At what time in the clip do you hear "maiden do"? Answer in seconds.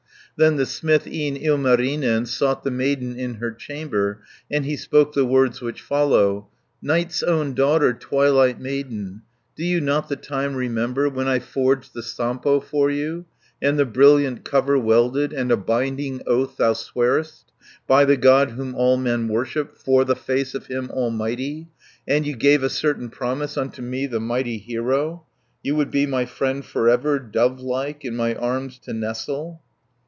8.59-9.63